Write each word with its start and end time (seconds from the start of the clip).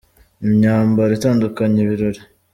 imyambaro 0.45 1.11
itandukanye 1.17 1.79
ibirori. 1.81 2.21